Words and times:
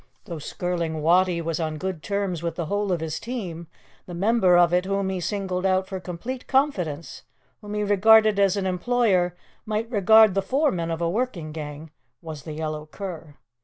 Though 0.25 0.39
Skirling 0.39 1.03
Wattie 1.03 1.41
was 1.41 1.59
on 1.59 1.77
good 1.77 2.01
terms 2.01 2.41
with 2.41 2.55
the 2.55 2.65
whole 2.65 2.91
of 2.91 3.01
his 3.01 3.19
team, 3.19 3.67
the 4.07 4.15
member 4.15 4.57
of 4.57 4.73
it 4.73 4.85
whom 4.85 5.09
he 5.09 5.19
singled 5.19 5.63
out 5.63 5.85
for 5.87 5.99
complete 5.99 6.47
confidence, 6.47 7.21
whom 7.61 7.75
he 7.75 7.83
regarded 7.83 8.39
as 8.39 8.57
an 8.57 8.65
employer 8.65 9.35
might 9.63 9.91
regard 9.91 10.33
the 10.33 10.41
foreman 10.41 10.89
of 10.89 11.01
a 11.01 11.07
working 11.11 11.51
gang, 11.51 11.91
was 12.19 12.41
the 12.45 12.53
yellow 12.53 12.87
cur. 12.87 13.35